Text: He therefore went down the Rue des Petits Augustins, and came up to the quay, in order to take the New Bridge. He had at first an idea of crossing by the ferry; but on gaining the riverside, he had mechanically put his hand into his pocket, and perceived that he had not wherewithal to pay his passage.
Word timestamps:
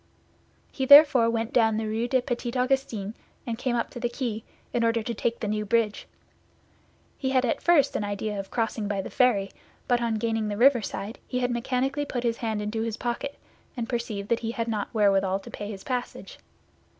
He 0.71 0.87
therefore 0.87 1.29
went 1.29 1.53
down 1.53 1.77
the 1.77 1.85
Rue 1.85 2.07
des 2.07 2.23
Petits 2.23 2.57
Augustins, 2.57 3.13
and 3.45 3.59
came 3.59 3.75
up 3.75 3.91
to 3.91 3.99
the 3.99 4.09
quay, 4.09 4.43
in 4.73 4.83
order 4.83 5.03
to 5.03 5.13
take 5.13 5.39
the 5.39 5.47
New 5.47 5.63
Bridge. 5.63 6.07
He 7.19 7.29
had 7.29 7.45
at 7.45 7.61
first 7.61 7.95
an 7.95 8.03
idea 8.03 8.39
of 8.39 8.49
crossing 8.49 8.87
by 8.87 9.01
the 9.03 9.11
ferry; 9.11 9.51
but 9.87 10.01
on 10.01 10.15
gaining 10.15 10.47
the 10.47 10.57
riverside, 10.57 11.19
he 11.27 11.37
had 11.37 11.51
mechanically 11.51 12.05
put 12.05 12.23
his 12.23 12.37
hand 12.37 12.63
into 12.63 12.81
his 12.81 12.97
pocket, 12.97 13.37
and 13.77 13.87
perceived 13.87 14.29
that 14.29 14.39
he 14.39 14.49
had 14.53 14.67
not 14.67 14.91
wherewithal 14.91 15.37
to 15.37 15.51
pay 15.51 15.69
his 15.69 15.83
passage. 15.83 16.39